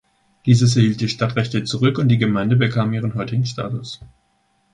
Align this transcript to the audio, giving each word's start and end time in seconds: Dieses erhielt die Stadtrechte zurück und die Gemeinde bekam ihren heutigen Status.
Dieses 0.47 0.75
erhielt 0.75 0.99
die 0.99 1.07
Stadtrechte 1.09 1.63
zurück 1.63 1.99
und 1.99 2.07
die 2.09 2.17
Gemeinde 2.17 2.55
bekam 2.55 2.91
ihren 2.91 3.13
heutigen 3.13 3.45
Status. 3.45 3.99